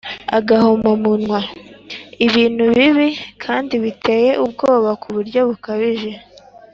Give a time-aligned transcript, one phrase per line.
[0.37, 1.39] agahomamunwa:
[2.25, 3.09] ibintu bibi
[3.43, 6.11] kandi biteye ubwoba ku buryo bukabije